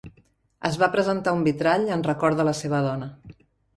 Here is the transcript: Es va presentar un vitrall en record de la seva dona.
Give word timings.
Es 0.69 0.77
va 0.83 0.87
presentar 0.95 1.33
un 1.39 1.45
vitrall 1.49 1.85
en 1.99 2.07
record 2.09 2.41
de 2.41 2.47
la 2.49 2.55
seva 2.63 2.81
dona. 2.87 3.11